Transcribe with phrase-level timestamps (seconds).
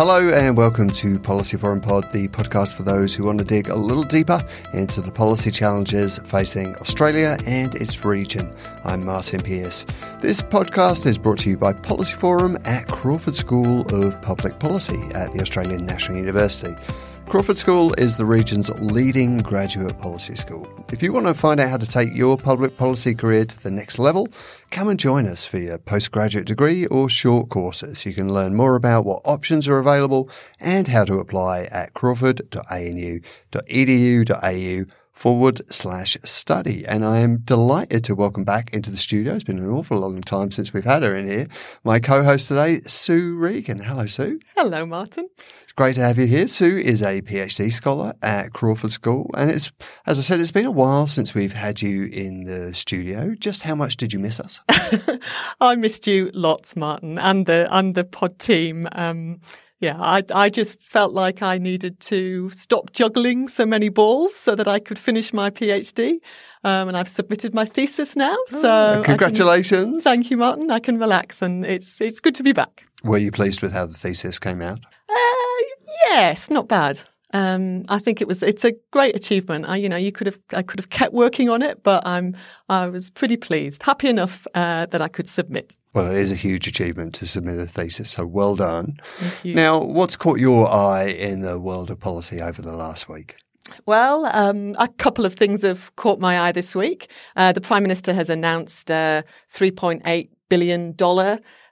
[0.00, 3.68] Hello and welcome to Policy Forum Pod, the podcast for those who want to dig
[3.68, 8.50] a little deeper into the policy challenges facing Australia and its region.
[8.84, 9.84] I'm Martin Pearce.
[10.22, 14.98] This podcast is brought to you by Policy Forum at Crawford School of Public Policy
[15.14, 16.74] at the Australian National University.
[17.30, 20.66] Crawford School is the region's leading graduate policy school.
[20.92, 23.70] If you want to find out how to take your public policy career to the
[23.70, 24.28] next level,
[24.72, 28.04] come and join us for your postgraduate degree or short courses.
[28.04, 34.94] You can learn more about what options are available and how to apply at crawford.anu.edu.au
[35.20, 36.86] forward slash study.
[36.86, 39.34] And I am delighted to welcome back into the studio.
[39.34, 41.46] It's been an awful long time since we've had her in here.
[41.84, 43.80] My co-host today, Sue Regan.
[43.80, 44.40] Hello, Sue.
[44.56, 45.28] Hello, Martin.
[45.62, 46.48] It's great to have you here.
[46.48, 49.30] Sue is a PhD scholar at Crawford School.
[49.36, 49.70] And it's,
[50.06, 53.34] as I said, it's been a while since we've had you in the studio.
[53.34, 54.62] Just how much did you miss us?
[55.60, 58.88] I missed you lots, Martin, and the, and the pod team.
[58.92, 59.40] Um,
[59.80, 64.54] yeah, I, I just felt like I needed to stop juggling so many balls so
[64.54, 66.20] that I could finish my PhD.
[66.62, 68.36] Um, and I've submitted my thesis now.
[68.46, 70.04] So oh, congratulations.
[70.04, 70.70] Can, thank you, Martin.
[70.70, 72.84] I can relax and it's, it's good to be back.
[73.02, 74.80] Were you pleased with how the thesis came out?
[75.08, 75.64] Uh,
[76.06, 77.00] yes, not bad.
[77.32, 79.68] Um, I think it was it's a great achievement.
[79.68, 82.36] I, you know, you could have I could have kept working on it, but I'm
[82.68, 85.76] I was pretty pleased, happy enough uh, that I could submit.
[85.94, 89.00] Well, it is a huge achievement to submit a thesis, so well done.
[89.44, 93.34] Now, what's caught your eye in the world of policy over the last week?
[93.86, 97.10] Well, um, a couple of things have caught my eye this week.
[97.36, 100.94] Uh, the Prime Minister has announced a $3.8 billion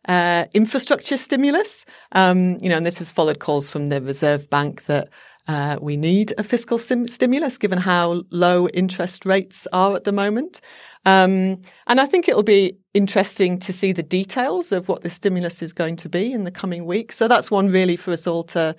[0.09, 1.85] uh, infrastructure stimulus.
[2.13, 5.09] Um, you know, and this has followed calls from the Reserve Bank that
[5.47, 10.13] uh, we need a fiscal sim- stimulus given how low interest rates are at the
[10.13, 10.61] moment.
[11.07, 15.63] Um, and I think it'll be interesting to see the details of what the stimulus
[15.63, 17.17] is going to be in the coming weeks.
[17.17, 18.77] So that's one really for us all to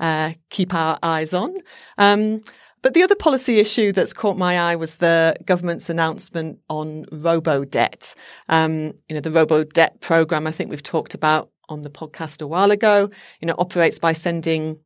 [0.00, 1.54] uh, keep our eyes on.
[1.98, 2.42] Um,
[2.82, 7.64] but the other policy issue that's caught my eye was the government's announcement on robo
[7.64, 8.14] debt.
[8.48, 12.40] Um, you know, the robo debt program I think we've talked about on the podcast
[12.40, 14.78] a while ago, you know, operates by sending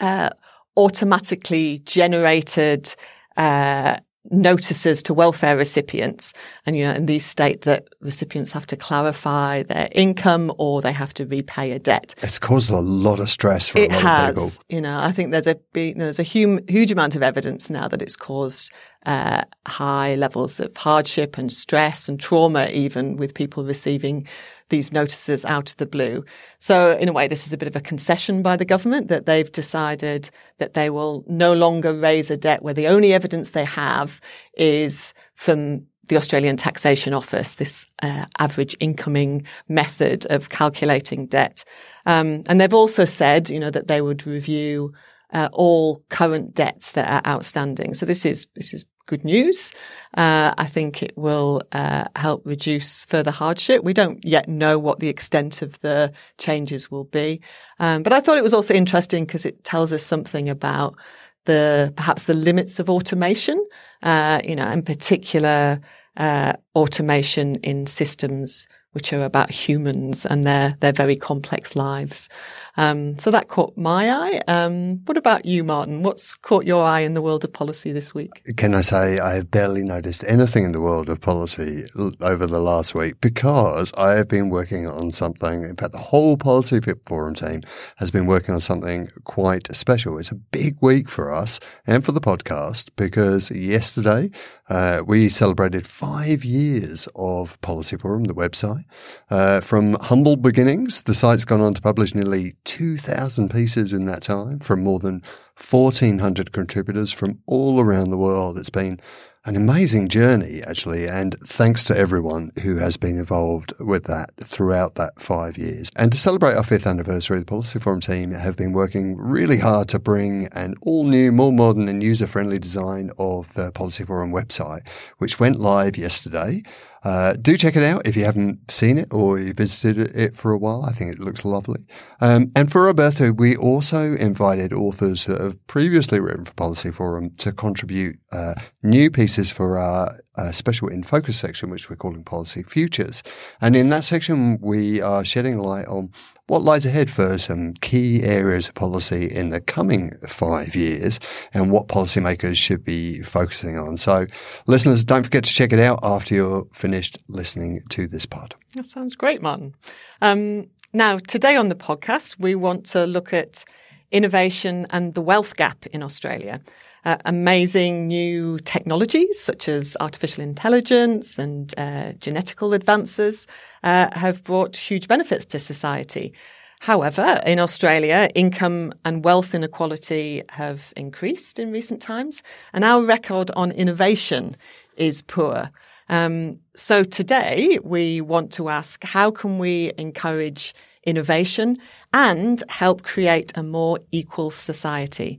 [0.00, 0.30] uh,
[0.76, 2.94] automatically generated
[3.36, 3.96] uh,
[4.30, 6.32] notices to welfare recipients.
[6.64, 10.92] And, you know, and these state that recipients have to clarify their income or they
[10.92, 12.14] have to repay a debt.
[12.22, 14.76] It's caused a lot of stress for it a lot has, of people.
[14.76, 18.02] You know, I think there's a there's a huge, huge amount of evidence now that
[18.02, 18.72] it's caused
[19.06, 24.26] uh, high levels of hardship and stress and trauma, even with people receiving
[24.68, 26.24] these notices out of the blue.
[26.58, 29.26] So in a way, this is a bit of a concession by the government that
[29.26, 33.64] they've decided that they will no longer raise a debt where the only evidence they
[33.64, 34.20] have
[34.56, 41.64] is from the Australian Taxation Office, this uh, average incoming method of calculating debt.
[42.06, 44.92] Um, and they've also said, you know, that they would review
[45.32, 47.94] uh, all current debts that are outstanding.
[47.94, 49.72] So this is this is good news.
[50.16, 53.82] Uh, I think it will uh, help reduce further hardship.
[53.82, 57.40] We don't yet know what the extent of the changes will be,
[57.78, 60.96] um, but I thought it was also interesting because it tells us something about
[61.44, 63.64] the perhaps the limits of automation.
[64.02, 65.80] Uh, you know, in particular,
[66.16, 72.30] uh, automation in systems which are about humans and their their very complex lives.
[72.78, 74.40] Um, so that caught my eye.
[74.48, 76.02] Um, what about you, Martin?
[76.02, 78.42] What's caught your eye in the world of policy this week?
[78.56, 81.84] Can I say I have barely noticed anything in the world of policy
[82.22, 85.62] over the last week because I have been working on something.
[85.62, 87.60] In fact, the whole Policy Forum team
[87.96, 90.18] has been working on something quite special.
[90.18, 94.30] It's a big week for us and for the podcast because yesterday
[94.70, 98.84] uh, we celebrated five years of Policy Forum, the website.
[99.30, 104.22] Uh, from humble beginnings, the site's gone on to publish nearly 2,000 pieces in that
[104.22, 105.22] time from more than
[105.58, 108.58] 1,400 contributors from all around the world.
[108.58, 109.00] It's been
[109.46, 111.08] an amazing journey, actually.
[111.08, 115.88] And thanks to everyone who has been involved with that throughout that five years.
[115.94, 119.88] And to celebrate our fifth anniversary, the Policy Forum team have been working really hard
[119.90, 124.32] to bring an all new, more modern and user friendly design of the Policy Forum
[124.32, 124.86] website,
[125.18, 126.62] which went live yesterday.
[127.04, 130.52] Uh, do check it out if you haven't seen it or you visited it for
[130.52, 130.84] a while.
[130.84, 131.86] I think it looks lovely.
[132.20, 137.30] Um, and for Roberto, we also invited authors that have previously written for Policy Forum
[137.36, 142.24] to contribute uh, new pieces for our uh, special in focus section, which we're calling
[142.24, 143.22] Policy Futures.
[143.60, 146.10] And in that section, we are shedding light on
[146.46, 151.18] what lies ahead for some key areas of policy in the coming five years
[151.52, 153.96] and what policymakers should be focusing on.
[153.96, 154.26] So,
[154.66, 158.54] listeners, don't forget to check it out after you're finished listening to this pod.
[158.74, 159.74] That sounds great, Martin.
[160.22, 163.64] Um, now, today on the podcast, we want to look at
[164.12, 166.60] innovation and the wealth gap in Australia.
[167.06, 173.46] Uh, amazing new technologies such as artificial intelligence and uh, genetical advances
[173.84, 176.32] uh, have brought huge benefits to society.
[176.80, 182.42] However, in Australia, income and wealth inequality have increased in recent times,
[182.72, 184.56] and our record on innovation
[184.96, 185.70] is poor.
[186.08, 190.74] Um, so today, we want to ask how can we encourage
[191.04, 191.78] innovation
[192.12, 195.38] and help create a more equal society?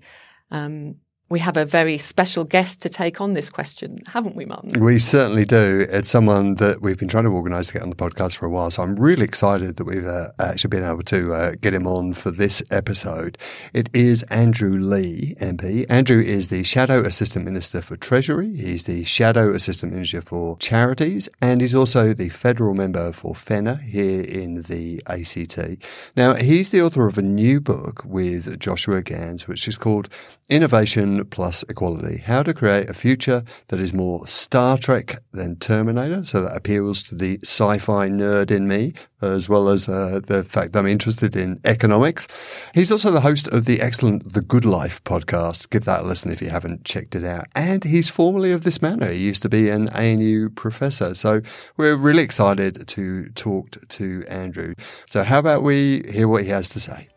[0.49, 0.95] Um,
[1.29, 4.79] we have a very special guest to take on this question, haven't we, Martin?
[4.79, 5.85] We certainly do.
[5.89, 8.49] It's someone that we've been trying to organise to get on the podcast for a
[8.49, 8.71] while.
[8.71, 12.13] So I'm really excited that we've uh, actually been able to uh, get him on
[12.13, 13.37] for this episode.
[13.73, 15.85] It is Andrew Leigh, MP.
[15.89, 18.55] Andrew is the Shadow Assistant Minister for Treasury.
[18.55, 23.75] He's the Shadow Assistant Minister for Charities, and he's also the federal member for Fenner
[23.75, 25.83] here in the ACT.
[26.15, 30.07] Now, he's the author of a new book with Joshua Gans, which is called
[30.49, 36.23] Innovation plus Equality How to Create a Future That Is More Star Trek Than Terminator.
[36.23, 40.45] So that appeals to the sci fi nerd in me, as well as uh, the
[40.45, 42.29] fact that I'm interested in economics.
[42.73, 45.69] He's also the host of the excellent The Good Life podcast.
[45.69, 47.47] Give that a listen if you haven't checked it out.
[47.53, 49.11] And he's formerly of this manor.
[49.11, 51.13] He used to be an ANU professor.
[51.13, 51.41] So
[51.75, 54.75] we're really excited to talk to Andrew.
[55.07, 57.09] So, how about we hear what he has to say?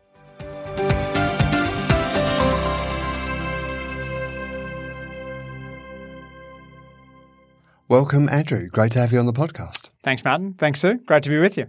[7.91, 8.69] Welcome, Andrew.
[8.69, 9.89] Great to have you on the podcast.
[10.01, 10.53] Thanks, Martin.
[10.53, 10.99] Thanks, Sue.
[10.99, 11.67] Great to be with you.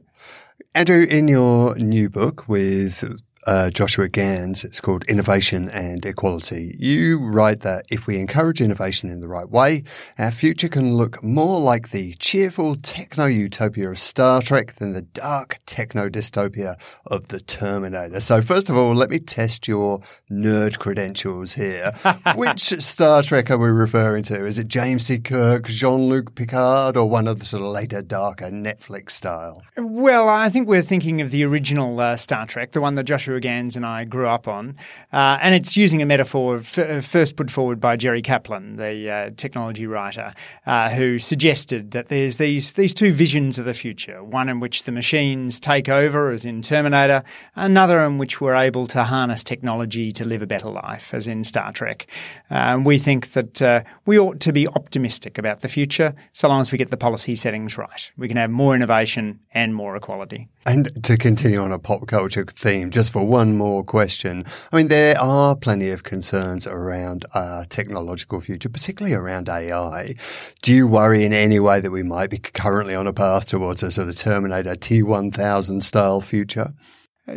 [0.73, 3.03] Andrew, in your new book with
[3.47, 4.65] uh, Joshua Gans.
[4.65, 6.75] It's called Innovation and Equality.
[6.79, 9.85] You write that if we encourage innovation in the right way,
[10.19, 15.03] our future can look more like the cheerful techno utopia of Star Trek than the
[15.03, 18.21] dark techno dystopia of the Terminator.
[18.21, 20.00] So, first of all, let me test your
[20.31, 21.93] nerd credentials here.
[22.35, 24.45] Which Star Trek are we referring to?
[24.45, 25.19] Is it James T.
[25.19, 29.62] Kirk, Jean Luc Picard, or one of the sort of later, darker Netflix style?
[29.77, 33.31] Well, I think we're thinking of the original uh, Star Trek, the one that Joshua
[33.40, 34.76] Gans and I grew up on.
[35.12, 39.11] Uh, and it's using a metaphor f- uh, first put forward by Jerry Kaplan, the
[39.11, 40.34] uh, technology writer,
[40.67, 44.84] uh, who suggested that there's these, these two visions of the future one in which
[44.84, 47.23] the machines take over, as in Terminator,
[47.56, 51.44] another in which we're able to harness technology to live a better life, as in
[51.44, 52.06] Star Trek.
[52.50, 56.61] Uh, we think that uh, we ought to be optimistic about the future so long
[56.61, 58.11] as we get the policy settings right.
[58.17, 60.49] We can have more innovation and more equality.
[60.64, 64.44] And to continue on a pop culture theme, just for one more question.
[64.70, 70.14] I mean, there are plenty of concerns around our technological future, particularly around AI.
[70.62, 73.83] Do you worry in any way that we might be currently on a path towards
[73.83, 76.73] a sort of Terminator T1000 style future?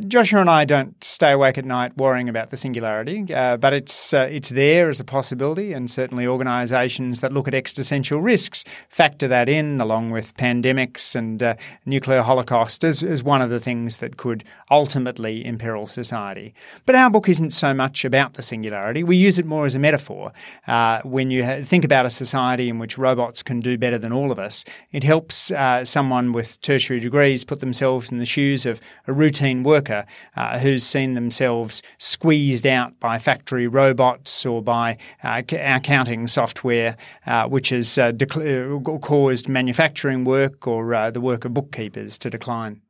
[0.07, 4.15] Joshua and I don't stay awake at night worrying about the singularity, uh, but it's
[4.15, 9.27] uh, it's there as a possibility, and certainly organisations that look at existential risks factor
[9.27, 11.53] that in, along with pandemics and uh,
[11.85, 16.55] nuclear holocaust, as, as one of the things that could ultimately imperil society.
[16.87, 19.79] But our book isn't so much about the singularity; we use it more as a
[19.79, 20.33] metaphor.
[20.65, 24.11] Uh, when you ha- think about a society in which robots can do better than
[24.11, 28.65] all of us, it helps uh, someone with tertiary degrees put themselves in the shoes
[28.65, 30.05] of a routine worker worker
[30.37, 36.95] uh, who's seen themselves squeezed out by factory robots or by uh, accounting software,
[37.27, 42.81] uh, which has uh, uh, caused manufacturing work or the work of bookkeepers to decline.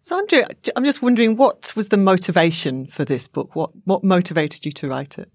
[0.00, 0.44] So, Andrew,
[0.76, 3.56] I'm just wondering what was the motivation for this book?
[3.56, 5.28] What what motivated you to write it?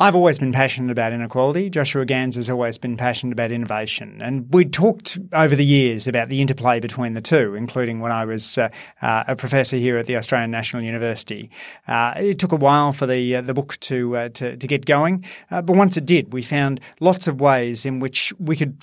[0.00, 1.68] I've always been passionate about inequality.
[1.70, 4.20] Joshua Gans has always been passionate about innovation.
[4.22, 8.24] And we talked over the years about the interplay between the two, including when I
[8.24, 8.68] was uh,
[9.02, 11.50] uh, a professor here at the Australian National University.
[11.88, 14.86] Uh, it took a while for the uh, the book to, uh, to, to get
[14.86, 18.76] going, uh, but once it did, we found lots of ways in which we could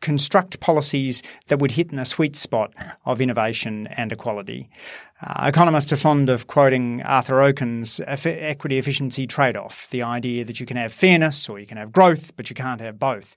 [0.00, 2.72] construct policies that would hit in the sweet spot
[3.04, 4.70] of innovation and equality.
[5.26, 10.60] Uh, economists are fond of quoting Arthur Okun's equity efficiency trade off the idea that
[10.60, 13.34] you can have fairness or you can have growth, but you can't have both.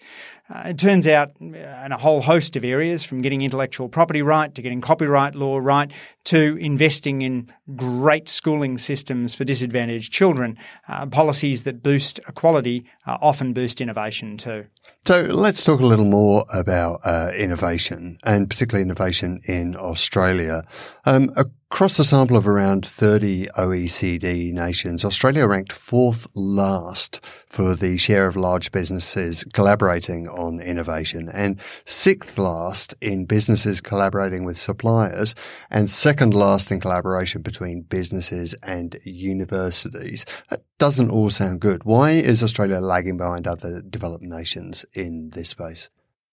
[0.50, 1.46] Uh, it turns out, uh,
[1.86, 5.60] in a whole host of areas, from getting intellectual property right to getting copyright law
[5.60, 5.92] right
[6.26, 10.58] to investing in great schooling systems for disadvantaged children,
[10.90, 14.66] uh, policies that boost equality uh, often boost innovation too.
[15.06, 20.64] So let's talk a little more about uh, innovation and particularly innovation in Australia.
[21.06, 21.30] Um,
[21.70, 28.26] across a sample of around 30 OECD nations, Australia ranked fourth last for the share
[28.28, 35.36] of large businesses collaborating on innovation and sixth last in businesses collaborating with suppliers
[35.70, 40.26] and second last in collaboration between businesses and universities.
[40.50, 41.84] That doesn't all sound good.
[41.84, 45.90] Why is Australia lagging behind other developed nations in this space?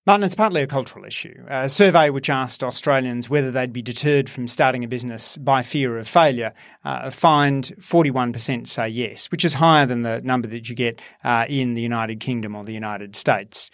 [0.07, 1.35] Martin, it's partly a cultural issue.
[1.49, 5.97] A survey which asked Australians whether they'd be deterred from starting a business by fear
[5.97, 6.53] of failure
[6.85, 11.47] uh, find 41% say yes, which is higher than the number that you get uh,
[11.49, 13.71] in the United Kingdom or the United States.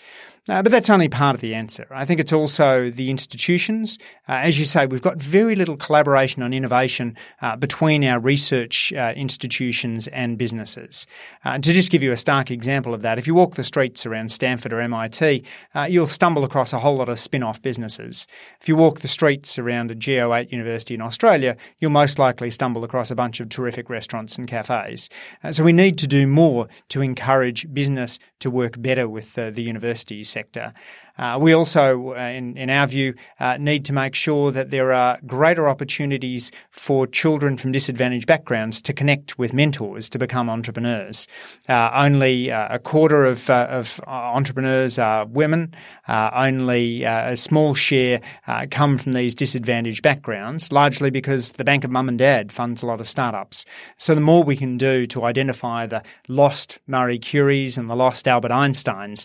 [0.49, 1.87] Uh, but that's only part of the answer.
[1.90, 3.99] I think it's also the institutions.
[4.28, 8.92] Uh, as you say, we've got very little collaboration on innovation uh, between our research
[8.94, 11.06] uh, institutions and businesses.
[11.44, 14.32] To just give you a stark example of that, if you walk the streets around
[14.32, 15.44] Stanford or MIT,
[15.88, 18.26] you'll stumble across a whole lot of spin off businesses.
[18.60, 22.84] If you walk the streets around a Go8 university in Australia, you'll most likely stumble
[22.84, 25.08] across a bunch of terrific restaurants and cafes.
[25.50, 30.22] so we need to do more to encourage business to work better with the university
[30.22, 30.74] sector.
[31.20, 34.90] Uh, we also, uh, in, in our view, uh, need to make sure that there
[34.92, 41.28] are greater opportunities for children from disadvantaged backgrounds to connect with mentors to become entrepreneurs.
[41.68, 45.74] Uh, only uh, a quarter of, uh, of entrepreneurs are women.
[46.10, 51.62] Uh, only uh, a small share uh, come from these disadvantaged backgrounds, largely because the
[51.62, 53.64] bank of mum and dad funds a lot of startups.
[53.96, 58.26] So the more we can do to identify the lost Marie Curies and the lost
[58.26, 59.24] Albert Einsteins,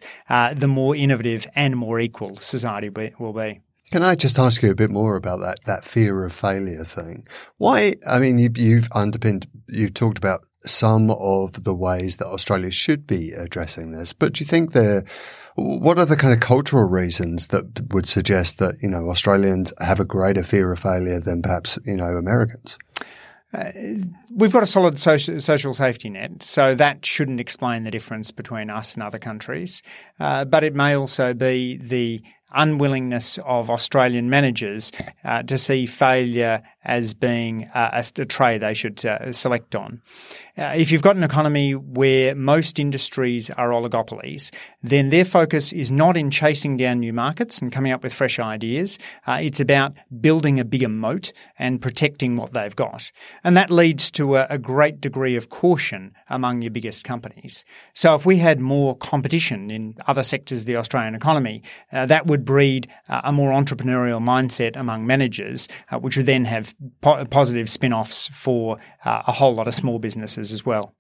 [0.59, 3.61] the more innovative and more equal society will be.
[3.91, 7.27] Can I just ask you a bit more about that that fear of failure thing?
[7.57, 7.95] Why?
[8.07, 13.07] I mean, you, you've underpinned, you've talked about some of the ways that Australia should
[13.07, 15.03] be addressing this, but do you think there?
[15.57, 19.99] What are the kind of cultural reasons that would suggest that you know Australians have
[19.99, 22.77] a greater fear of failure than perhaps you know Americans?
[23.53, 23.71] Uh,
[24.31, 28.69] we've got a solid social, social, safety net, so that shouldn't explain the difference between
[28.69, 29.81] us and other countries.
[30.19, 32.21] Uh, but it may also be the
[32.53, 34.91] unwillingness of Australian managers
[35.23, 40.01] uh, to see failure as being uh, a, a they should uh, select on.
[40.57, 45.91] Uh, if you've got an economy where most industries are oligopolies, then their focus is
[45.91, 48.97] not in chasing down new markets and coming up with fresh ideas.
[49.27, 53.11] Uh, it's about building a bigger moat and protecting what they've got.
[53.43, 57.65] And that leads to a, a great degree of caution among your biggest companies.
[57.93, 62.27] So if we had more competition in other sectors of the Australian economy, uh, that
[62.27, 67.69] would breed a more entrepreneurial mindset among managers, uh, which would then have po- positive
[67.69, 70.93] spin offs for uh, a whole lot of small businesses as well.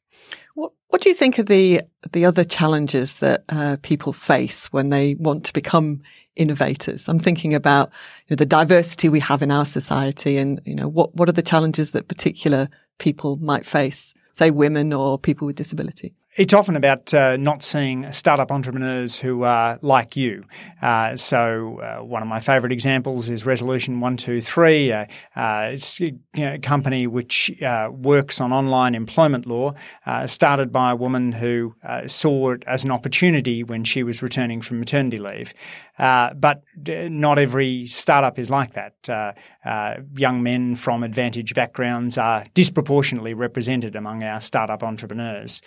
[0.53, 4.89] What, what do you think of the the other challenges that uh, people face when
[4.89, 6.01] they want to become
[6.35, 7.09] innovators?
[7.09, 7.91] I'm thinking about
[8.27, 11.33] you know, the diversity we have in our society, and you know what what are
[11.33, 16.13] the challenges that particular people might face, say women or people with disability.
[16.35, 20.43] It's often about uh, not seeing startup entrepreneurs who are like you.
[20.81, 24.91] Uh, so, uh, one of my favourite examples is Resolution One Two Three.
[24.91, 25.05] Uh,
[25.37, 29.75] uh, it's a company which uh, works on online employment law,
[30.25, 31.73] started by a woman who
[32.05, 35.53] saw it as an opportunity when she was returning from maternity leave.
[35.97, 39.37] but not every startup is like that.
[40.17, 45.61] young men from advantaged backgrounds are disproportionately represented among our startup entrepreneurs.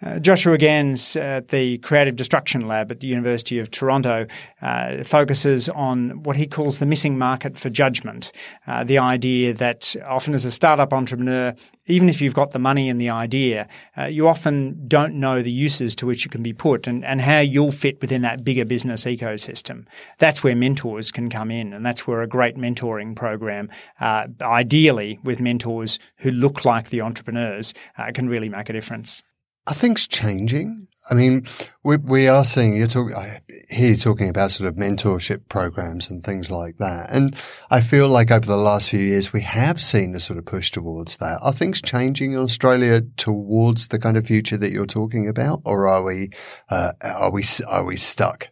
[0.00, 4.26] Uh, Joshua Gans at the Creative Destruction Lab at the University of Toronto
[4.62, 8.30] uh, focuses on what he calls the missing market for judgment.
[8.68, 11.52] Uh, the idea that often as a startup entrepreneur,
[11.86, 15.50] even if you've got the money and the idea, uh, you often don't know the
[15.50, 18.64] uses to which it can be put and, and how you'll fit within that bigger
[18.64, 19.84] business ecosystem.
[20.18, 25.18] That's where mentors can come in, and that's where a great mentoring program, uh, ideally
[25.24, 29.24] with mentors who look like the entrepreneurs, uh, can really make a difference.
[29.68, 30.88] Are things changing?
[31.10, 31.46] I mean,
[31.82, 36.10] we, we are seeing, you're talking, I hear you talking about sort of mentorship programs
[36.10, 37.10] and things like that.
[37.10, 37.34] And
[37.70, 40.70] I feel like over the last few years, we have seen a sort of push
[40.70, 41.38] towards that.
[41.42, 45.62] Are things changing in Australia towards the kind of future that you're talking about?
[45.64, 46.30] Or are we,
[46.70, 48.48] uh, are we, are we stuck?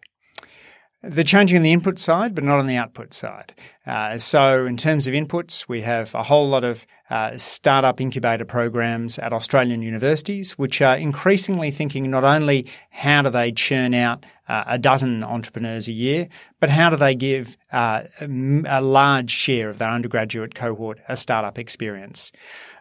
[1.09, 3.55] They're changing on the input side, but not on the output side.
[3.87, 8.45] Uh, so, in terms of inputs, we have a whole lot of uh, startup incubator
[8.45, 14.27] programs at Australian universities, which are increasingly thinking not only how do they churn out
[14.49, 19.71] uh, a dozen entrepreneurs a year, but how do they give uh, a large share
[19.71, 22.33] of their undergraduate cohort a startup experience?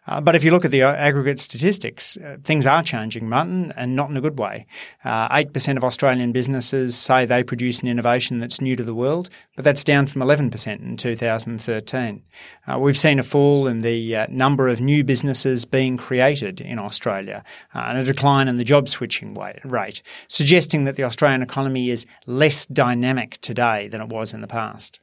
[0.07, 3.73] Uh, but if you look at the uh, aggregate statistics, uh, things are changing, Martin,
[3.75, 4.67] and not in a good way.
[5.03, 9.29] Uh, 8% of Australian businesses say they produce an innovation that's new to the world,
[9.55, 12.23] but that's down from 11% in 2013.
[12.67, 16.79] Uh, we've seen a fall in the uh, number of new businesses being created in
[16.79, 17.43] Australia
[17.73, 22.65] and a decline in the job switching rate, suggesting that the Australian economy is less
[22.67, 24.99] dynamic today than it was in the past.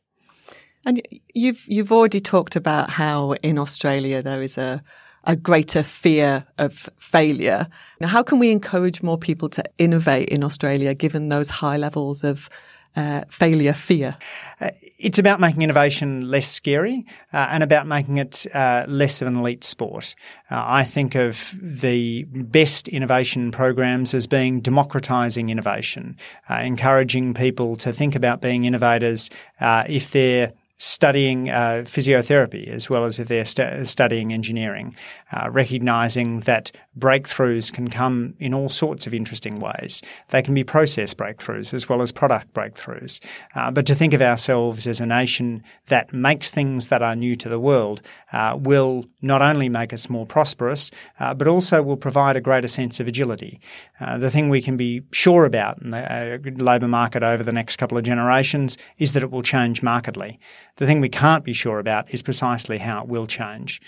[0.84, 1.02] And
[1.34, 4.82] you've you've already talked about how in Australia there is a
[5.24, 7.68] a greater fear of failure.
[8.00, 12.24] Now, how can we encourage more people to innovate in Australia given those high levels
[12.24, 12.50] of
[12.96, 14.16] uh, failure fear?
[14.60, 19.28] Uh, it's about making innovation less scary uh, and about making it uh, less of
[19.28, 20.14] an elite sport.
[20.50, 26.16] Uh, I think of the best innovation programs as being democratizing innovation,
[26.48, 33.04] uh, encouraging people to think about being innovators if they're studying uh, physiotherapy as well
[33.04, 34.96] as if they're st- studying engineering,
[35.30, 40.02] uh, recognizing that breakthroughs can come in all sorts of interesting ways.
[40.30, 43.20] They can be process breakthroughs as well as product breakthroughs.
[43.54, 47.36] Uh, but to think of ourselves as a nation that makes things that are new
[47.36, 51.96] to the world uh, will not only make us more prosperous, uh, but also will
[51.96, 53.60] provide a greater sense of agility.
[54.00, 57.76] Uh, the thing we can be sure about in the labour market over the next
[57.76, 60.40] couple of generations is that it will change markedly.
[60.76, 63.80] The thing we can't be sure about is precisely how it will change.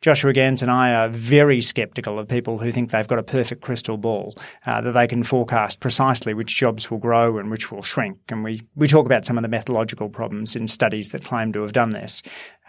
[0.00, 3.60] Joshua Gans and I are very sceptical of people who think they've got a perfect
[3.60, 7.82] crystal ball, uh, that they can forecast precisely which jobs will grow and which will
[7.82, 8.18] shrink.
[8.30, 11.60] And we, we talk about some of the methodological problems in studies that claim to
[11.60, 12.22] have done this.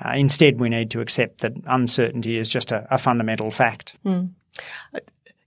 [0.04, 3.98] Uh, instead, we need to accept that uncertainty is just a, a fundamental fact.
[4.06, 4.32] Mm.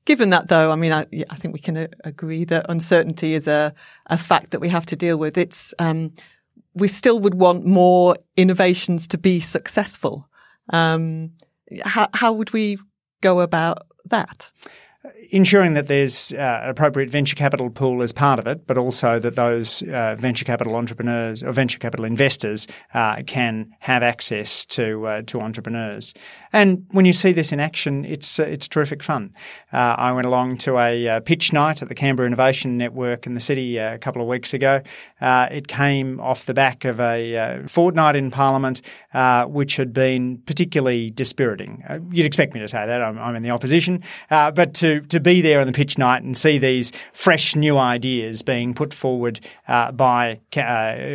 [0.07, 3.47] Given that, though, I mean, I, I think we can uh, agree that uncertainty is
[3.47, 3.75] a,
[4.07, 5.37] a fact that we have to deal with.
[5.37, 6.13] It's um,
[6.75, 10.29] we still would want more innovations to be successful.
[10.71, 11.33] Um,
[11.85, 12.79] how, how would we
[13.21, 14.51] go about that?
[15.31, 19.19] Ensuring that there's uh, an appropriate venture capital pool as part of it, but also
[19.19, 25.07] that those uh, venture capital entrepreneurs or venture capital investors uh, can have access to
[25.07, 26.15] uh, to entrepreneurs.
[26.53, 29.35] And when you see this in action, it's uh, it's terrific fun.
[29.73, 33.41] Uh, I went along to a pitch night at the Canberra Innovation Network in the
[33.41, 34.83] city a couple of weeks ago.
[35.21, 38.81] it came off the back of a fortnight in Parliament,
[39.49, 41.83] which had been particularly dispiriting.
[42.11, 43.03] you'd expect me to say that.
[43.03, 46.37] I'm, I'm in the opposition, but to to be there on the pitch night and
[46.37, 50.61] see these fresh new ideas being put forward uh, by uh,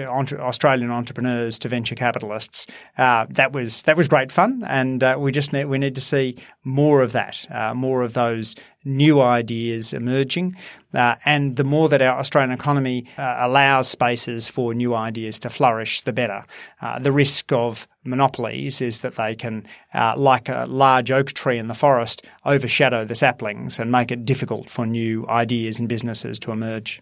[0.09, 5.15] entre- Australian entrepreneurs to venture capitalists, uh, that was that was great fun, and uh,
[5.19, 9.21] we just need, we need to see more of that, uh, more of those new
[9.21, 10.55] ideas emerging.
[10.93, 15.49] Uh, and the more that our Australian economy uh, allows spaces for new ideas to
[15.49, 16.43] flourish, the better.
[16.81, 21.57] Uh, the risk of monopolies is that they can, uh, like a large oak tree
[21.57, 26.39] in the forest, overshadow the saplings and make it difficult for new ideas and businesses
[26.39, 26.99] to emerge.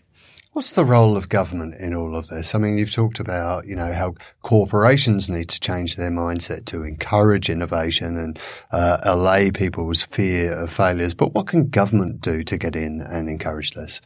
[0.58, 2.56] What's the role of government in all of this?
[2.56, 6.82] I mean, you've talked about, you know, how corporations need to change their mindset to
[6.82, 8.39] encourage innovation and
[8.72, 11.13] uh, allay people's fear of failures.
[11.13, 14.02] But what can government do to get in and encourage this?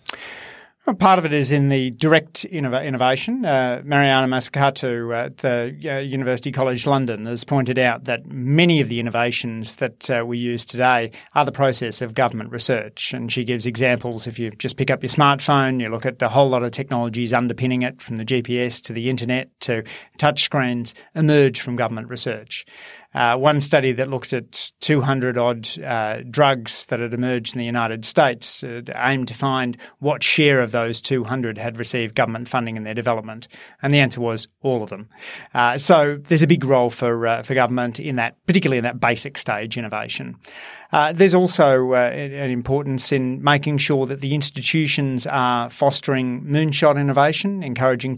[0.98, 3.46] Part of it is in the direct innovation.
[3.46, 8.90] Uh, Mariana Mazzucato at the uh, University College London has pointed out that many of
[8.90, 13.14] the innovations that uh, we use today are the process of government research.
[13.14, 14.26] And she gives examples.
[14.26, 17.32] If you just pick up your smartphone, you look at a whole lot of technologies
[17.32, 19.84] underpinning it, from the GPS to the internet to
[20.18, 22.66] touchscreens, emerge from government research.
[23.14, 27.66] Uh, one study that looked at 200 odd uh, drugs that had emerged in the
[27.66, 32.78] United States uh, aimed to find what share of those 200 had received government funding
[32.78, 33.48] in their development,
[33.82, 35.10] and the answer was all of them.
[35.54, 39.00] Uh, so there's a big role for uh, for government in that, particularly in that
[39.00, 40.38] basic stage innovation.
[40.94, 47.64] Uh, there's also an importance in making sure that the institutions are fostering moonshot innovation,
[47.64, 48.18] encouraging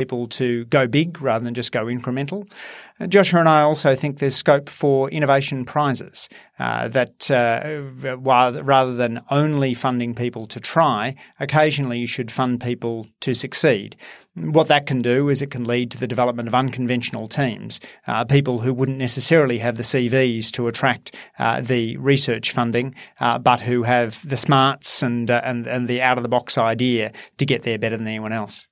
[0.00, 2.50] people to go big rather than just go incremental.
[2.98, 8.94] Uh, Joshua and I also think there's scope for innovation prizes uh, that uh, rather
[8.94, 13.96] than only funding people to try, occasionally you should fund people to succeed.
[14.34, 18.24] What that can do is it can lead to the development of unconventional teams, uh,
[18.24, 23.60] people who wouldn't necessarily have the CVs to attract uh, the research funding, uh, but
[23.60, 27.62] who have the smarts and, and, and the out of the box idea to get
[27.62, 28.68] there better than anyone else.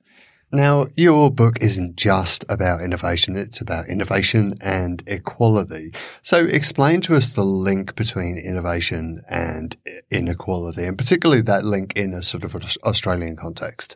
[0.50, 5.92] Now, your book isn't just about innovation, it's about innovation and equality.
[6.22, 9.76] So explain to us the link between innovation and
[10.10, 13.94] inequality, and particularly that link in a sort of Australian context.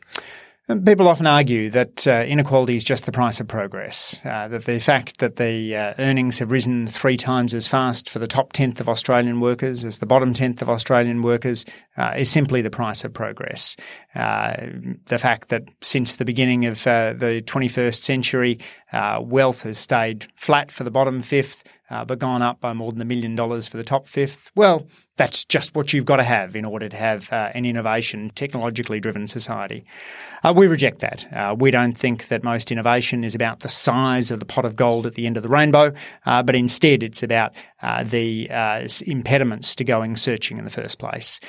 [0.68, 4.78] People often argue that uh, inequality is just the price of progress, uh, that the
[4.78, 8.80] fact that the uh, earnings have risen three times as fast for the top tenth
[8.80, 11.64] of Australian workers as the bottom tenth of Australian workers
[11.96, 13.76] uh, is simply the price of progress.
[14.14, 14.54] Uh,
[15.06, 18.60] the fact that since the beginning of uh, the 21st century,
[19.20, 23.02] wealth has stayed flat for the bottom fifth, uh, but gone up by more than
[23.02, 24.50] a million dollars for the top fifth.
[24.56, 28.30] Well, that's just what you've got to have in order to have uh, an innovation,
[28.34, 29.84] technologically driven society.
[30.42, 31.30] Uh, we reject that.
[31.30, 34.74] Uh, we don't think that most innovation is about the size of the pot of
[34.74, 35.92] gold at the end of the rainbow,
[36.24, 37.52] uh, but instead it's about
[37.82, 38.48] uh, the
[39.06, 41.40] impediments to going searching in the first place.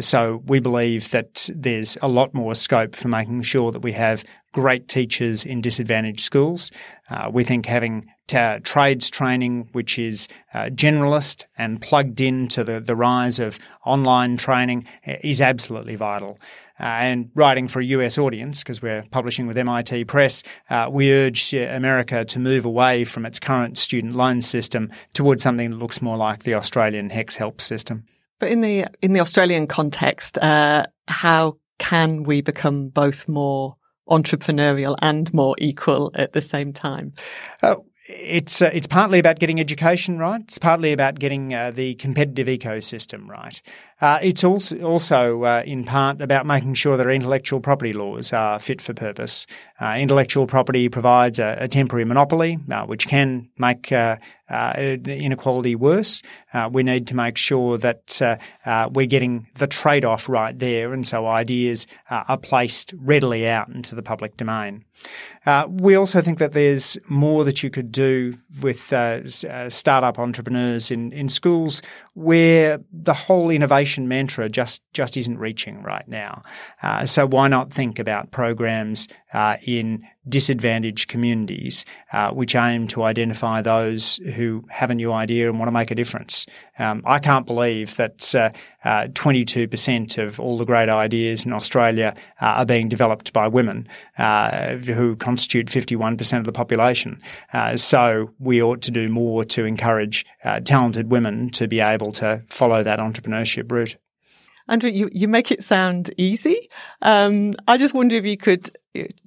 [0.00, 4.24] so we believe that there's a lot more scope for making sure that we have
[4.52, 6.70] great teachers in disadvantaged schools.
[7.10, 12.80] Uh, we think having t- trades training, which is uh, generalist and plugged into the,
[12.80, 16.38] the rise of online training, uh, is absolutely vital.
[16.78, 21.12] Uh, and writing for a US audience, because we're publishing with MIT Press, uh, we
[21.12, 25.76] urge uh, America to move away from its current student loan system towards something that
[25.76, 28.04] looks more like the Australian HECS-HELP system.
[28.38, 33.76] But in the in the Australian context, how can we become both more
[34.12, 37.12] entrepreneurial and more equal at the same time?
[37.62, 37.76] Uh,
[38.08, 40.40] it's uh, it's partly about getting education right.
[40.40, 43.60] It's partly about getting uh, the competitive ecosystem right.
[44.02, 48.32] Uh, it's also also uh, in part about making sure that our intellectual property laws
[48.32, 49.46] are fit for purpose.
[49.80, 54.16] Uh, intellectual property provides a, a temporary monopoly, uh, which can make uh,
[54.50, 56.20] uh, inequality worse.
[56.72, 58.40] we need to make sure that
[58.92, 64.02] we're getting the trade-off right there, and so ideas are placed readily out into the
[64.02, 64.84] public domain.
[65.70, 68.92] we also think that there's more that you could do with
[69.68, 71.80] startup entrepreneurs in, in schools
[72.14, 76.42] where the whole innovation mantra just just isn't reaching right now.
[76.82, 83.02] Uh, so why not think about programs uh, in disadvantaged communities, uh, which aim to
[83.02, 86.46] identify those who have a new idea and want to make a difference.
[86.78, 88.50] Um, I can't believe that uh,
[88.84, 93.88] uh, 22% of all the great ideas in Australia uh, are being developed by women,
[94.18, 97.20] uh, who constitute 51% of the population.
[97.52, 100.24] Uh, so we ought to do more to encourage
[100.64, 103.96] talented women to be able to follow that entrepreneurship route.
[104.68, 106.68] Andrew, you, you make it sound easy.
[107.02, 108.70] Um, I just wonder if you could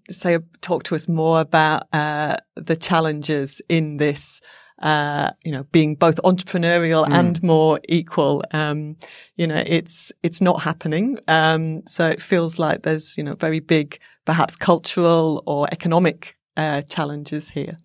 [0.09, 4.41] say, talk to us more about uh, the challenges in this,
[4.79, 7.13] uh, you know, being both entrepreneurial mm.
[7.13, 8.43] and more equal.
[8.51, 8.97] Um,
[9.35, 11.17] you know, it's, it's not happening.
[11.27, 16.81] Um, so it feels like there's, you know, very big, perhaps cultural or economic uh,
[16.83, 17.79] challenges here.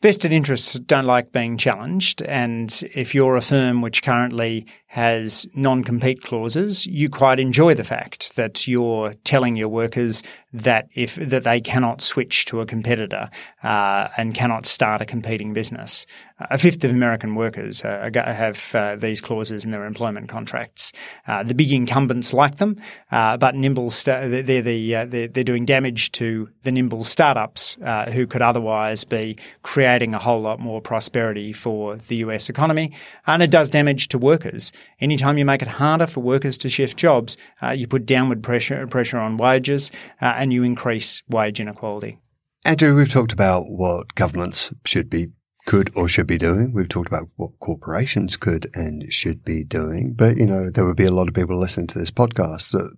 [0.00, 6.22] Vested interests don't like being challenged, and if you're a firm which currently has non-compete
[6.22, 11.60] clauses, you quite enjoy the fact that you're telling your workers that if that they
[11.60, 13.28] cannot switch to a competitor
[13.62, 16.06] uh, and cannot start a competing business.
[16.40, 20.92] A fifth of American workers uh, have uh, these clauses in their employment contracts.
[21.26, 22.80] Uh, the big incumbents like them,
[23.10, 27.76] uh, but nimble sta- they're, the, uh, they're, they're doing damage to the nimble startups
[28.12, 32.92] who could otherwise be creating a whole lot more prosperity for the US economy,
[33.26, 34.72] and it does damage to workers.
[35.00, 37.36] Anytime you make it harder for workers to shift jobs,
[37.74, 39.90] you put downward pressure pressure on wages
[40.38, 42.20] and you increase wage inequality.
[42.64, 45.28] Andrew, we've talked about what governments should be
[45.66, 46.72] could or should be doing.
[46.72, 50.14] We've talked about what corporations could and should be doing.
[50.14, 52.96] But, you know, there would be a lot of people listening to this podcast that,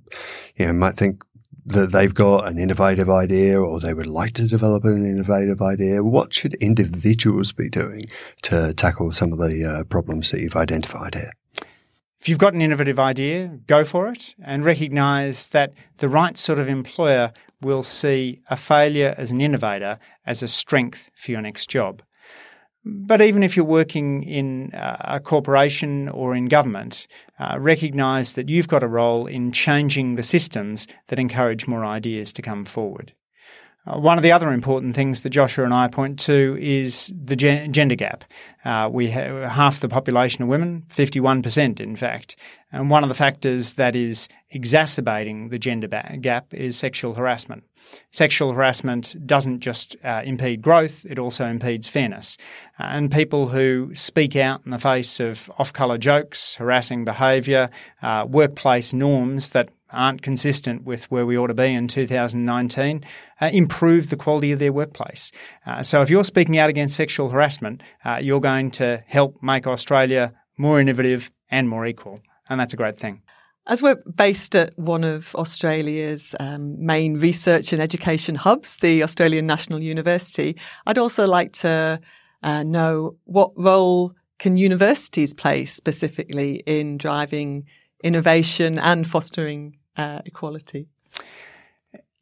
[0.55, 1.25] you know, might think
[1.67, 6.05] that they've got an innovative idea or they would like to develop an innovative idea,
[6.05, 8.05] what should individuals be doing
[8.43, 11.33] to tackle some of the uh, problems that you've identified here?
[12.21, 16.59] If you've got an innovative idea, go for it and recognize that the right sort
[16.59, 21.71] of employer will see a failure as an innovator as a strength for your next
[21.71, 22.03] job.
[22.85, 27.07] But even if you're working in a corporation or in government,
[27.39, 32.33] uh, recognize that you've got a role in changing the systems that encourage more ideas
[32.35, 33.15] to come forward.
[33.87, 37.37] Uh, one of the other important things that Joshua and I point to is the
[37.37, 38.25] gen- gender gap.
[38.65, 42.37] Uh, we have half the population of women, 51% in fact.
[42.73, 47.65] And one of the factors that is exacerbating the gender ba- gap is sexual harassment.
[48.11, 52.37] Sexual harassment doesn't just uh, impede growth, it also impedes fairness.
[52.79, 57.71] Uh, and people who speak out in the face of off colour jokes, harassing behaviour,
[58.03, 63.05] uh, workplace norms that aren't consistent with where we ought to be in 2019,
[63.41, 65.33] uh, improve the quality of their workplace.
[65.67, 69.67] Uh, so if you're speaking out against sexual harassment, uh, you're going to help make
[69.67, 72.21] Australia more innovative and more equal.
[72.49, 73.23] And that's a great thing.
[73.67, 79.47] As we're based at one of Australia's um, main research and education hubs, the Australian
[79.47, 82.01] National University, I'd also like to
[82.43, 87.67] uh, know what role can universities play specifically in driving
[88.03, 90.89] innovation and fostering uh, equality?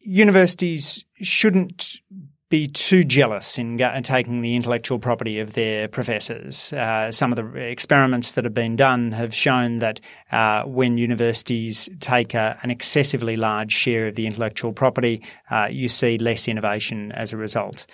[0.00, 2.00] Universities shouldn't
[2.50, 6.72] be too jealous in taking the intellectual property of their professors.
[6.72, 10.00] Uh, some of the experiments that have been done have shown that
[10.32, 15.88] uh, when universities take a, an excessively large share of the intellectual property, uh, you
[15.90, 17.86] see less innovation as a result.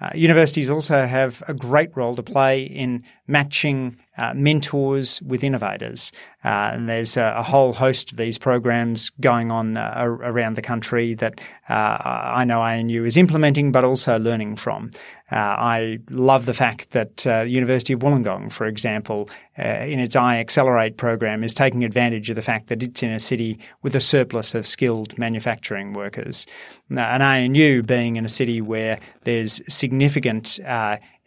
[0.00, 6.12] Uh, universities also have a great role to play in matching uh, mentors with innovators.
[6.44, 10.62] Uh, and there's a, a, whole host of these programs going on uh, around the
[10.62, 14.90] country that uh, I know ANU is implementing, but also learning from.
[15.32, 20.96] Uh, I love the fact that the University of Wollongong, for example, in its iAccelerate
[20.96, 24.54] program, is taking advantage of the fact that it's in a city with a surplus
[24.54, 26.46] of skilled manufacturing workers.
[26.90, 30.58] and ANU being in a city where there's significant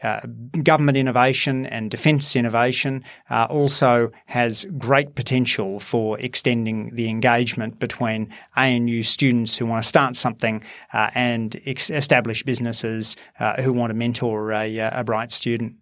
[0.03, 0.21] uh,
[0.61, 8.31] government innovation and defence innovation uh, also has great potential for extending the engagement between
[8.55, 10.63] ANU students who want to start something
[10.93, 15.73] uh, and ex- establish businesses uh, who want to mentor a, uh, a bright student.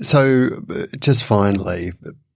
[0.00, 0.48] So,
[0.98, 1.92] just finally,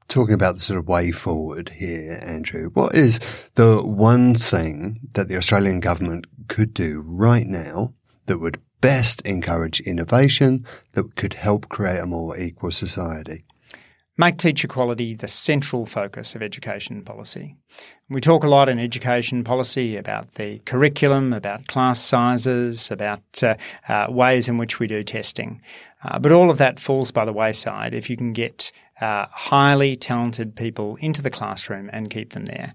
[0.08, 3.20] talking about the sort of way forward here, Andrew, what is
[3.54, 7.94] the one thing that the Australian government could do right now
[8.26, 13.42] that would best encourage innovation that could help create a more equal society.
[14.18, 17.56] Make teacher quality the central focus of education policy.
[18.10, 23.56] We talk a lot in education policy about the curriculum, about class sizes, about uh,
[23.88, 25.62] uh, ways in which we do testing.
[26.04, 28.70] Uh, but all of that falls by the wayside if you can get
[29.00, 32.74] uh, highly talented people into the classroom and keep them there.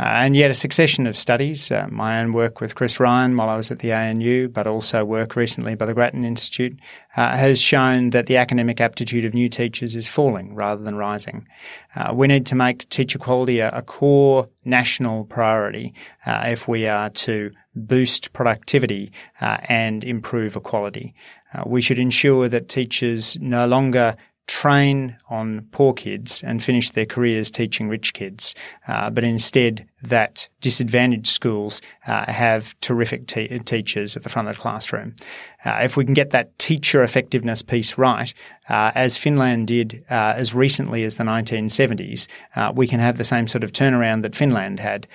[0.00, 3.50] Uh, and yet, a succession of studies, uh, my own work with Chris Ryan while
[3.50, 6.78] I was at the ANU, but also work recently by the Grattan Institute,
[7.18, 11.46] uh, has shown that the academic aptitude of new teachers is falling rather than rising.
[11.94, 15.92] Uh, we need to make teacher quality a, a core national priority
[16.24, 21.14] uh, if we are to boost productivity uh, and improve equality.
[21.66, 24.16] we should ensure that teachers no longer
[24.50, 28.52] train on poor kids and finish their careers teaching rich kids,
[28.88, 34.56] uh, but instead that disadvantaged schools uh, have terrific te- teachers at the front of
[34.56, 35.14] the classroom.
[35.64, 38.34] Uh, if we can get that teacher effectiveness piece right,
[38.68, 43.24] uh, as Finland did uh, as recently as the 1970s, uh, we can have the
[43.24, 45.06] same sort of turnaround that Finland had,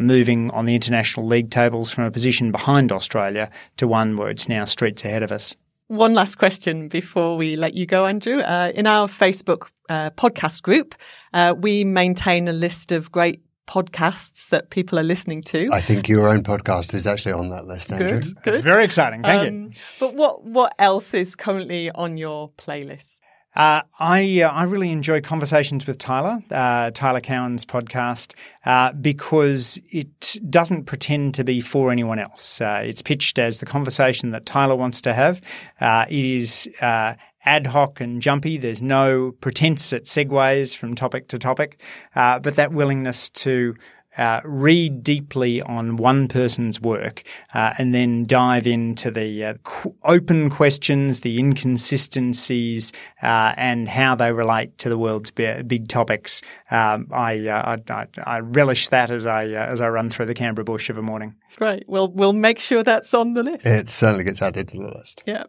[0.00, 4.50] moving on the international league tables from a position behind Australia to one where it's
[4.50, 5.56] now streets ahead of us.
[5.92, 8.38] One last question before we let you go, Andrew.
[8.38, 10.94] Uh, in our Facebook uh, podcast group,
[11.34, 15.68] uh, we maintain a list of great podcasts that people are listening to.
[15.70, 18.22] I think your own podcast is actually on that list, Andrew.
[18.22, 18.64] Good, good.
[18.64, 19.22] Very exciting.
[19.22, 19.70] Thank um, you.
[20.00, 23.20] But what what else is currently on your playlist?
[23.54, 28.34] Uh, I uh, I really enjoy conversations with Tyler, uh, Tyler Cowen's podcast,
[28.64, 32.60] uh, because it doesn't pretend to be for anyone else.
[32.60, 35.42] Uh, it's pitched as the conversation that Tyler wants to have.
[35.80, 38.56] Uh, it is ad hoc and jumpy.
[38.56, 41.80] There's no pretense at segues from topic to topic,
[42.14, 43.74] but that willingness to
[44.16, 47.22] uh, read deeply on one person's work
[47.54, 54.14] uh, and then dive into the uh, qu- open questions, the inconsistencies, uh, and how
[54.14, 56.42] they relate to the world's big topics.
[56.70, 60.26] Um, I, uh, I, I, I, relish that as I uh, as I run through
[60.26, 61.36] the Canberra bush of a morning.
[61.56, 61.84] Great.
[61.86, 63.66] Well, we'll make sure that's on the list.
[63.66, 65.22] It certainly gets added to the list.
[65.26, 65.44] Yeah.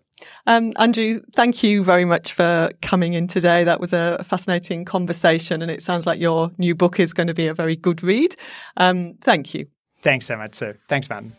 [0.47, 3.63] Um, Andrew, thank you very much for coming in today.
[3.63, 7.33] That was a fascinating conversation, and it sounds like your new book is going to
[7.33, 8.35] be a very good read.
[8.77, 9.67] Um, thank you.
[10.01, 10.75] Thanks so much, Sue.
[10.87, 11.35] Thanks, Martin.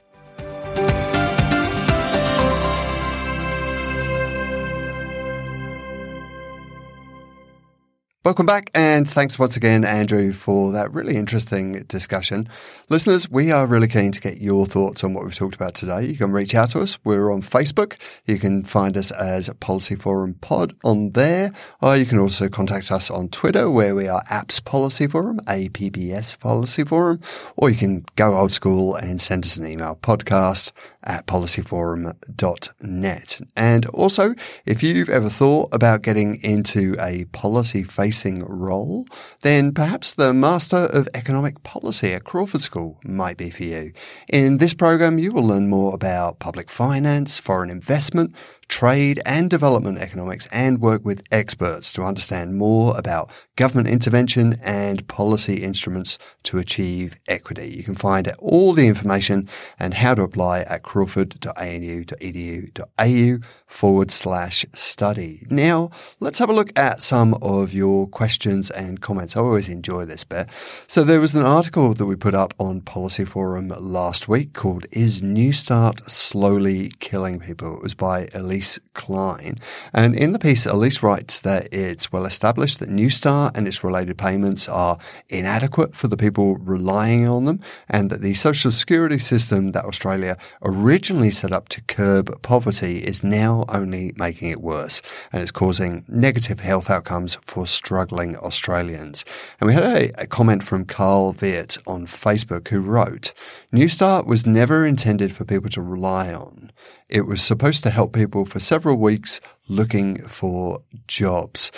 [8.25, 12.49] Welcome back, and thanks once again, Andrew, for that really interesting discussion.
[12.89, 16.07] Listeners, we are really keen to get your thoughts on what we've talked about today.
[16.07, 16.97] You can reach out to us.
[17.05, 18.01] We're on Facebook.
[18.25, 22.91] You can find us as Policy Forum Pod on there, or you can also contact
[22.91, 27.21] us on Twitter, where we are Apps Policy Forum, APBS Policy Forum,
[27.57, 30.73] or you can go old school and send us an email podcast
[31.05, 33.41] at policyforum.net.
[33.57, 34.35] And also,
[34.67, 39.07] if you've ever thought about getting into a policy facing role,
[39.43, 43.93] then perhaps the Master of Economic Policy at Crawford School might be for you.
[44.29, 48.35] In this program, you will learn more about public finance, foreign investment,
[48.69, 55.07] trade and development economics and work with experts to understand more about government intervention and
[55.09, 57.69] policy instruments to achieve equity.
[57.69, 59.47] You can find all the information
[59.79, 63.39] and how to apply at crawford.anu.edu.au
[63.75, 65.45] forward slash study.
[65.51, 69.37] Now, let's have a look at some of your questions and comments.
[69.37, 70.49] I always enjoy this bit.
[70.87, 74.87] So there was an article that we put up on Policy Forum last week called
[74.93, 77.77] Is Newstart Slowly Killing People?
[77.77, 79.59] It was by Elise Klein.
[79.93, 84.17] And in the piece, Elise writes that it's well established that Newstart and its related
[84.17, 89.73] payments are inadequate for the people relying on them and that the social security system
[89.73, 95.43] that Australia originally set up to curb poverty is now only making it worse and
[95.43, 99.25] it's causing negative health outcomes for struggling Australians.
[99.61, 103.33] And we had a, a comment from Carl Viet on Facebook who wrote,
[103.73, 106.73] Newstart was never intended for people to rely on.
[107.09, 111.71] It was supposed to help people for several weeks looking for jobs.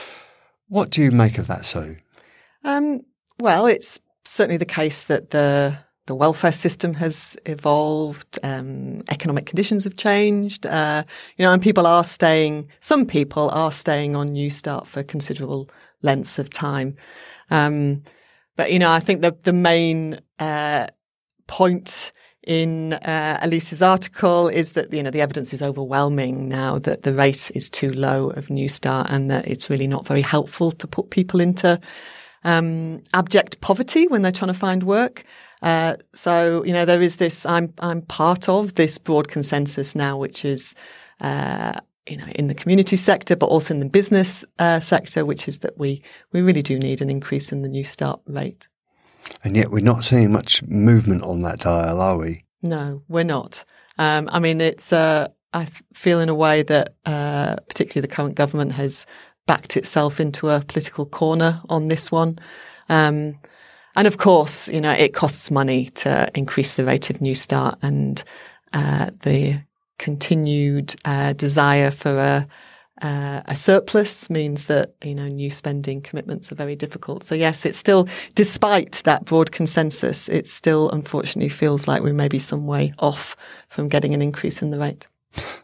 [0.69, 1.97] What do you make of that, Sue?
[2.65, 3.03] Um,
[3.39, 9.85] well, it's certainly the case that the the welfare system has evolved, um, economic conditions
[9.85, 11.03] have changed, uh,
[11.37, 15.69] you know, and people are staying, some people are staying on Newstart for considerable
[16.03, 16.97] lengths of time.
[17.51, 18.03] Um,
[18.57, 20.87] but, you know, I think the, the main, uh,
[21.47, 22.13] point
[22.47, 27.13] in uh, Elise's article is that you know the evidence is overwhelming now that the
[27.13, 31.11] rate is too low of Newstart and that it's really not very helpful to put
[31.11, 31.81] people into
[32.45, 35.25] um, abject poverty when they're trying to find work.
[35.63, 37.47] Uh, so you know there is this.
[37.47, 40.75] I'm I'm part of this broad consensus now, which is.
[41.21, 41.73] Uh,
[42.09, 45.59] you know, in the community sector, but also in the business uh, sector, which is
[45.59, 48.69] that we we really do need an increase in the Newstart rate.
[49.45, 52.45] And yet we're not seeing much movement on that dial, are we?
[52.63, 53.65] No, we're not.
[53.99, 58.35] Um, I mean, it's, uh, I feel in a way that, uh, particularly the current
[58.35, 59.07] government has
[59.47, 62.39] backed itself into a political corner on this one.
[62.89, 63.39] Um,
[63.97, 68.23] and of course, you know, it costs money to increase the rate of Newstart and,
[68.73, 69.63] uh, the
[69.99, 72.49] continued, uh, desire for a,
[73.03, 77.25] uh, a surplus means that you know new spending commitments are very difficult.
[77.25, 82.29] So yes, it's still, despite that broad consensus, it still unfortunately feels like we may
[82.29, 83.37] be some way off
[83.69, 85.09] from getting an increase in the rate.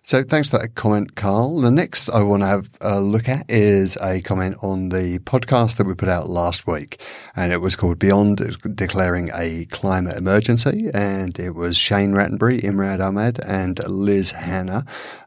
[0.03, 1.61] So thanks for that comment, Carl.
[1.61, 5.77] The next I want to have a look at is a comment on the podcast
[5.77, 7.01] that we put out last week.
[7.37, 10.91] And it was called Beyond Declaring a Climate Emergency.
[10.93, 14.85] And it was Shane Rattenbury, Imran Ahmed and Liz Hanna.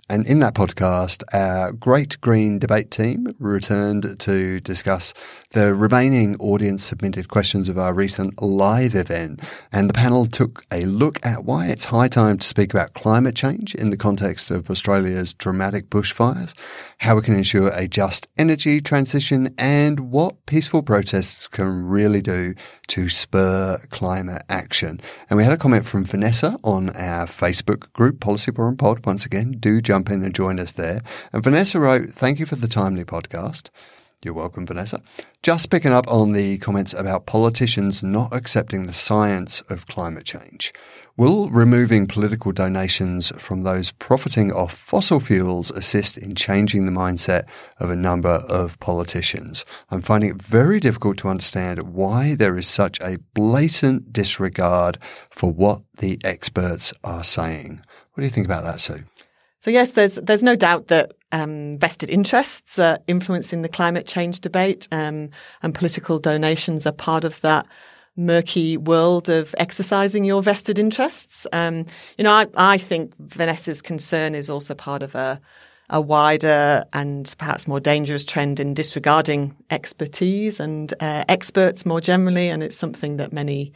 [0.08, 5.15] And in that podcast, our Great Green Debate team returned to discuss
[5.50, 9.41] the remaining audience submitted questions of our recent live event.
[9.72, 13.36] And the panel took a look at why it's high time to speak about climate
[13.36, 16.54] change in the context of Australia's dramatic bushfires,
[16.99, 22.53] how we can ensure a just energy transition, and what peaceful protests can really do
[22.88, 24.99] to spur climate action.
[25.29, 29.05] And we had a comment from Vanessa on our Facebook group, Policy Forum Pod.
[29.05, 31.01] Once again, do jump in and join us there.
[31.34, 33.69] And Vanessa wrote, Thank you for the timely podcast.
[34.23, 35.03] You're welcome, Vanessa.
[35.43, 40.73] Just picking up on the comments about politicians not accepting the science of climate change.
[41.17, 47.45] Will removing political donations from those profiting off fossil fuels assist in changing the mindset
[47.80, 49.63] of a number of politicians?
[49.89, 54.97] I'm finding it very difficult to understand why there is such a blatant disregard
[55.30, 57.80] for what the experts are saying.
[58.12, 59.06] What do you think about that, Sue?
[59.60, 64.41] So yes, there's there's no doubt that um, vested interests are influencing the climate change
[64.41, 65.30] debate, um,
[65.63, 67.66] and political donations are part of that
[68.18, 71.45] murky world of exercising your vested interests.
[71.51, 71.86] Um,
[72.18, 75.41] you know, I, I think Vanessa's concern is also part of a
[75.89, 82.49] a wider and perhaps more dangerous trend in disregarding expertise and uh, experts more generally.
[82.49, 83.72] And it's something that many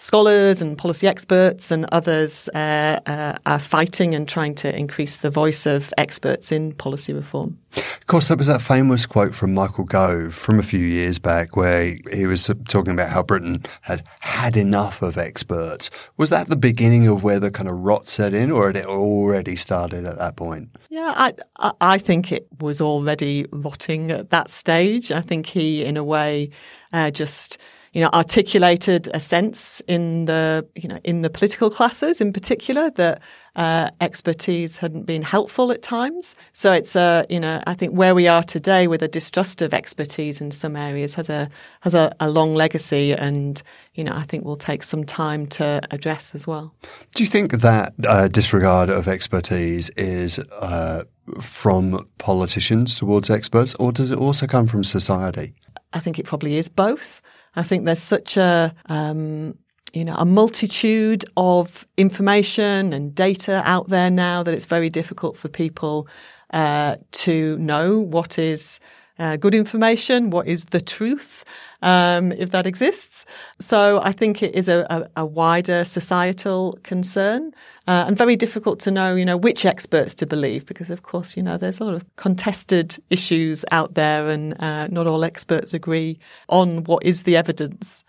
[0.00, 5.28] scholars and policy experts and others uh, uh, are fighting and trying to increase the
[5.28, 7.58] voice of experts in policy reform.
[7.76, 11.54] Of course, there was that famous quote from Michael Gove from a few years back
[11.54, 15.90] where he was talking about how Britain had had enough of experts.
[16.16, 18.86] Was that the beginning of where the kind of rot set in, or had it
[18.86, 20.70] already started at that point?
[20.88, 25.12] Yeah, I, I think it was already rotting at that stage.
[25.12, 26.50] I think he, in a way,
[26.90, 27.58] uh, just–
[27.92, 32.90] you know, articulated a sense in the, you know, in the political classes in particular
[32.90, 33.20] that
[33.56, 36.36] uh, expertise hadn't been helpful at times.
[36.52, 39.74] So it's a, you know, I think where we are today with a distrust of
[39.74, 43.60] expertise in some areas has a has a, a long legacy, and
[43.94, 46.72] you know, I think will take some time to address as well.
[47.16, 51.02] Do you think that uh, disregard of expertise is uh,
[51.40, 55.54] from politicians towards experts, or does it also come from society?
[55.92, 57.20] I think it probably is both.
[57.56, 59.56] I think there's such a um,
[59.92, 65.36] you know a multitude of information and data out there now that it's very difficult
[65.36, 66.08] for people
[66.52, 68.80] uh, to know what is
[69.18, 71.44] uh, good information, what is the truth,
[71.82, 73.24] um, if that exists.
[73.58, 77.52] So I think it is a, a, a wider societal concern.
[77.88, 81.36] Uh, and very difficult to know, you know, which experts to believe because, of course,
[81.36, 85.74] you know, there's a lot of contested issues out there, and uh, not all experts
[85.74, 86.16] agree
[86.48, 88.04] on what is the evidence.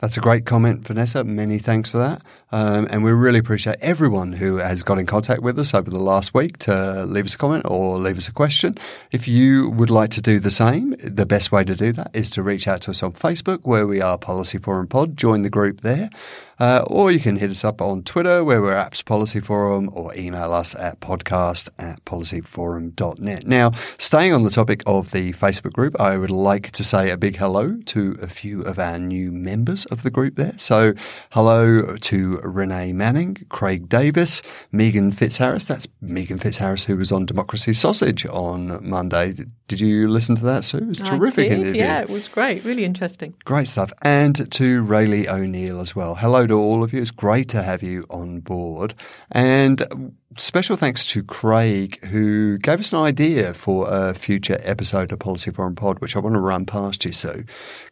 [0.00, 1.24] That's a great comment, Vanessa.
[1.24, 2.22] Many thanks for that.
[2.52, 5.98] Um, and we really appreciate everyone who has got in contact with us over the
[5.98, 8.76] last week to leave us a comment or leave us a question.
[9.10, 12.28] If you would like to do the same, the best way to do that is
[12.30, 15.16] to reach out to us on Facebook, where we are Policy Forum Pod.
[15.16, 16.10] Join the group there.
[16.58, 20.14] Uh, or you can hit us up on Twitter where we're APPS Policy Forum or
[20.16, 23.46] email us at podcast at policyforum.net.
[23.46, 27.16] Now, staying on the topic of the Facebook group, I would like to say a
[27.16, 30.54] big hello to a few of our new members of the group there.
[30.56, 30.94] So,
[31.30, 34.42] hello to Renee Manning, Craig Davis,
[34.72, 35.66] Megan Fitzharris.
[35.66, 39.34] That's Megan Fitzharris who was on Democracy Sausage on Monday.
[39.68, 40.78] Did you listen to that, Sue?
[40.78, 41.80] It was terrific interview.
[41.80, 42.64] Yeah, it was great.
[42.64, 43.34] Really interesting.
[43.44, 43.92] Great stuff.
[44.02, 46.14] And to Rayleigh O'Neill as well.
[46.14, 47.00] Hello to all of you.
[47.00, 48.94] It's great to have you on board.
[49.32, 55.18] And special thanks to Craig, who gave us an idea for a future episode of
[55.18, 57.12] Policy Forum Pod, which I want to run past you.
[57.12, 57.42] So,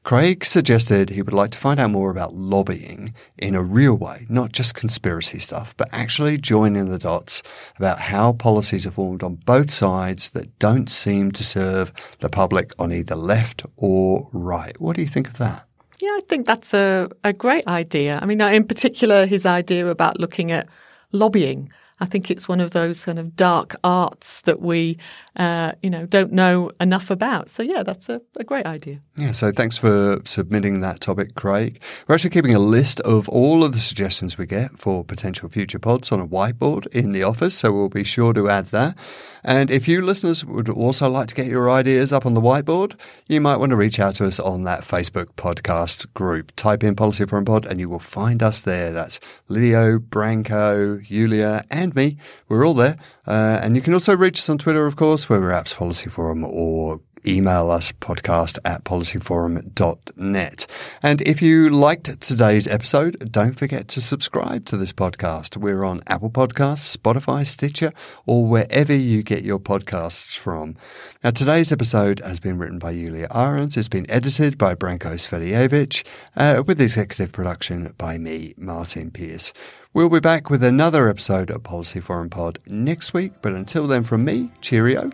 [0.02, 4.26] Craig suggested he would like to find out more about lobbying in a real way,
[4.28, 7.42] not just conspiracy stuff, but actually joining the dots
[7.76, 12.72] about how policies are formed on both sides that don't seem to serve the public
[12.78, 14.78] on either left or right.
[14.80, 15.66] What do you think of that?
[16.04, 18.18] Yeah, I think that's a, a great idea.
[18.20, 20.68] I mean, in particular, his idea about looking at
[21.12, 21.70] lobbying.
[21.98, 24.98] I think it's one of those kind of dark arts that we,
[25.36, 27.48] uh, you know, don't know enough about.
[27.48, 29.00] So yeah, that's a, a, great idea.
[29.16, 29.32] Yeah.
[29.32, 31.80] So thanks for submitting that topic, Craig.
[32.06, 35.80] We're actually keeping a list of all of the suggestions we get for potential future
[35.80, 37.56] pods on a whiteboard in the office.
[37.56, 38.96] So we'll be sure to add that.
[39.42, 42.98] And if you listeners would also like to get your ideas up on the whiteboard,
[43.26, 46.52] you might want to reach out to us on that Facebook podcast group.
[46.56, 48.90] Type in Policy Forum Pod and you will find us there.
[48.90, 49.20] That's
[49.50, 52.16] Lidio, Branko, Julia, and me.
[52.48, 52.96] We're all there.
[53.26, 56.10] Uh, and you can also reach us on Twitter, of course, where we're APPS Policy
[56.10, 60.66] Forum or email us podcast at policyforum.net.
[61.02, 65.56] And if you liked today's episode, don't forget to subscribe to this podcast.
[65.56, 67.92] We're on Apple Podcasts, Spotify, Stitcher,
[68.26, 70.76] or wherever you get your podcasts from.
[71.22, 73.76] Now, today's episode has been written by Yulia Ahrens.
[73.76, 76.04] It's been edited by Branko Svetijevic,
[76.36, 79.52] uh, with executive production by me, Martyn Pearce.
[79.92, 84.02] We'll be back with another episode of Policy Forum Pod next week, but until then,
[84.02, 85.10] from me, cheerio.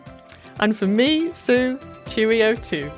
[0.61, 2.91] And for me, Sue, cheerio too.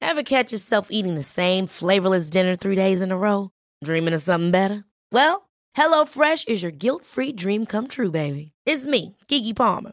[0.00, 3.50] Ever catch yourself eating the same flavorless dinner three days in a row?
[3.82, 4.84] Dreaming of something better?
[5.10, 8.52] Well, HelloFresh is your guilt-free dream come true, baby.
[8.64, 9.92] It's me, Keke Palmer.